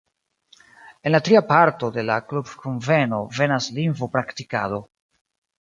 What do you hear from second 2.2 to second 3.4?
klubkunveno